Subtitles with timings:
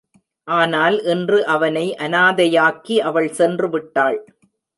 [0.47, 4.19] ஆனால் இன்று அவனை அனாதையாக்கி, அவள் சென்று விட்டாள்.